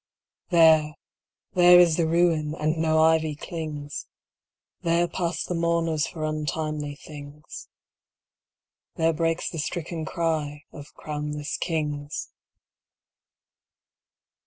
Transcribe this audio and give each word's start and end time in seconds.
There, 0.49 0.95
there 1.53 1.79
is 1.79 1.99
ruin, 1.99 2.55
and 2.55 2.75
no 2.75 3.03
ivy 3.03 3.35
clings; 3.35 4.07
There 4.81 5.07
pass 5.07 5.43
the 5.43 5.53
mourners 5.53 6.07
for 6.07 6.25
untimely 6.25 6.95
things, 6.95 7.69
There 8.95 9.13
breaks 9.13 9.47
the 9.51 9.59
stricken 9.59 10.05
cry 10.05 10.63
of 10.71 10.91
crownless 10.95 11.55
kings. 11.55 12.29